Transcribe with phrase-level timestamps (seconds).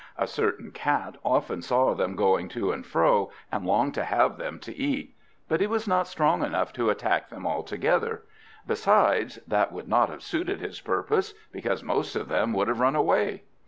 [0.17, 4.57] A certain Cat often saw them going to and fro, and longed to have them
[4.61, 5.13] to eat.
[5.47, 8.23] But he was not strong enough to attack them all together;
[8.65, 12.95] besides, that would not have suited his purpose, because most of them would have run
[12.95, 13.43] away.